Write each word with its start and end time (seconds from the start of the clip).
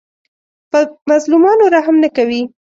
په 0.71 0.79
مظلومانو 1.09 1.63
رحم 1.75 1.95
نه 2.03 2.09
کوي 2.15 2.41